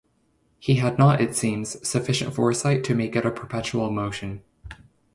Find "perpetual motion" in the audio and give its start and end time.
3.29-4.41